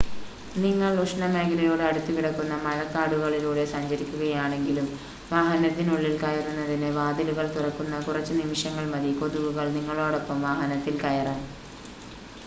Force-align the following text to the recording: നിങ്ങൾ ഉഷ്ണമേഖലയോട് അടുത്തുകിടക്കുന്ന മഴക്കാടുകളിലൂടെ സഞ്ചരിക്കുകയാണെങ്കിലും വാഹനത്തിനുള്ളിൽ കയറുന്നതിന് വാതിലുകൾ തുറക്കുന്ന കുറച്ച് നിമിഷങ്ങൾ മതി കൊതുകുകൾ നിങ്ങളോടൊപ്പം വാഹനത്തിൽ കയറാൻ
നിങ്ങൾ 0.55 0.91
ഉഷ്ണമേഖലയോട് 1.01 1.83
അടുത്തുകിടക്കുന്ന 1.87 2.53
മഴക്കാടുകളിലൂടെ 2.63 3.65
സഞ്ചരിക്കുകയാണെങ്കിലും 3.73 4.87
വാഹനത്തിനുള്ളിൽ 5.31 6.15
കയറുന്നതിന് 6.19 6.89
വാതിലുകൾ 6.97 7.47
തുറക്കുന്ന 7.53 8.03
കുറച്ച് 8.07 8.35
നിമിഷങ്ങൾ 8.41 8.87
മതി 8.91 9.13
കൊതുകുകൾ 9.21 9.67
നിങ്ങളോടൊപ്പം 9.77 10.39
വാഹനത്തിൽ 10.47 10.97
കയറാൻ 10.99 11.41